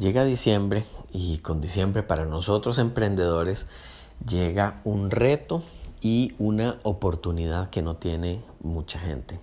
[0.00, 3.66] Llega diciembre y con diciembre para nosotros emprendedores
[4.26, 5.62] llega un reto
[6.00, 9.40] y una oportunidad que no tiene mucha gente.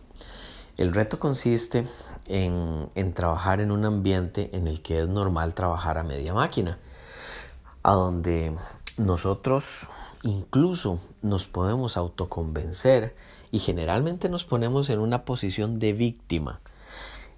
[0.75, 1.87] El reto consiste
[2.25, 6.79] en, trabajar en un ambiente en el que es normal trabajar a media máquina,
[7.83, 8.51] a donde
[8.97, 9.87] nosotros
[10.23, 13.13] incluso nos podemos autoconvencer
[13.51, 16.61] y generalmente nos ponemos en una posición de víctima.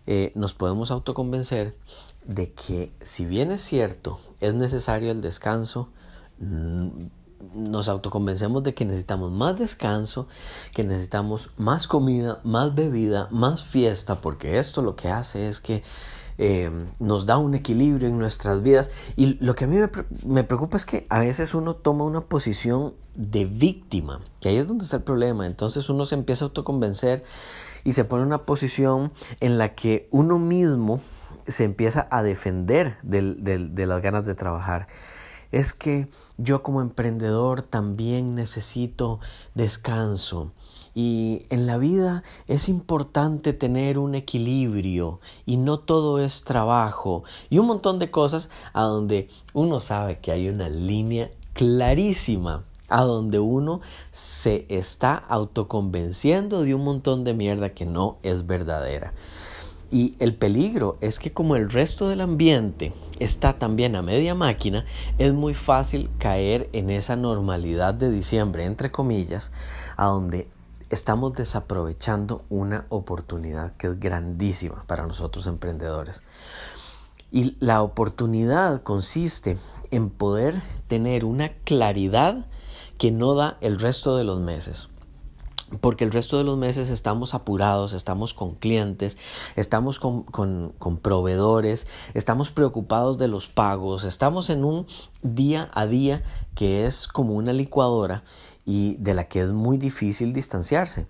[0.08, 1.76] Eh, nos podemos autoconvencer
[2.26, 5.90] de que si bien es cierto, es necesario el descanso,
[7.54, 10.28] nos autoconvencemos de que necesitamos más descanso,
[10.74, 15.84] que necesitamos más comida, más bebida, más fiesta, porque esto lo que hace es que
[16.38, 18.92] eh, nos da un equilibrio en nuestras vidas.
[19.16, 19.90] Y lo que a mí me,
[20.26, 24.68] me, preocupa es que a veces uno toma una posición de víctima, que ahí es
[24.68, 25.46] donde está el problema.
[25.46, 27.24] Entonces uno se empieza a autoconvencer
[27.84, 31.02] y se pone en una posición en la que uno mismo
[31.48, 34.88] se empieza a defender de las ganas de trabajar
[35.52, 39.20] es que yo como emprendedor también necesito
[39.56, 40.52] descanso.
[40.96, 47.60] Y en la vida es importante tener un equilibrio y no todo es trabajo y
[47.60, 53.40] un montón de cosas a donde uno sabe que hay una línea clarísima a donde
[53.40, 59.14] uno se está autoconvenciendo de un montón de mierda que no es verdadera.
[59.92, 64.86] Y el peligro es que como el resto del ambiente está también a media máquina,
[65.18, 69.52] es muy fácil caer en esa normalidad de diciembre, entre comillas,
[69.98, 70.48] a donde
[70.92, 76.24] estamos desaprovechando una oportunidad que es grandísima para nosotros emprendedores.
[77.32, 79.58] Y la oportunidad consiste
[79.92, 82.46] en poder tener una claridad
[82.98, 84.90] que no da el resto de los meses
[85.82, 89.18] porque el resto de los meses estamos apurados, estamos con clientes,
[89.56, 90.24] estamos con,
[91.02, 94.88] proveedores, estamos preocupados de los pagos, estamos en un
[95.22, 96.24] día a día
[96.56, 98.24] que es como una licuadora
[98.66, 101.08] y de la que es muy difícil distanciarse.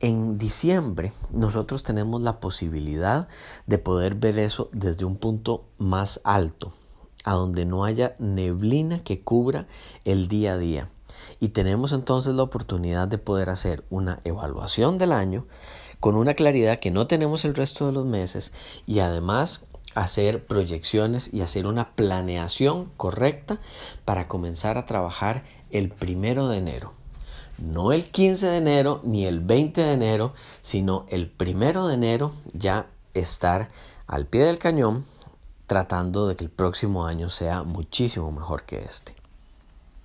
[0.00, 3.28] En diciembre nosotros tenemos la posibilidad
[3.66, 6.72] de poder ver eso desde un punto más alto,
[7.24, 9.66] a donde no haya neblina que cubra
[10.04, 10.88] el día a día
[11.40, 15.46] y tenemos entonces la oportunidad de poder hacer una evaluación del año
[16.00, 18.52] con una claridad que no tenemos el resto de los meses
[18.86, 19.60] y además
[19.94, 23.58] hacer proyecciones y hacer una planeación correcta
[24.04, 26.92] para comenzar a trabajar el primero de enero.
[27.58, 30.32] No el 15 de enero ni el 20 de enero,
[30.62, 33.68] sino el primero de enero ya estar
[34.06, 35.04] al pie del cañón
[35.66, 39.19] tratando de que el próximo año sea muchísimo mejor que este.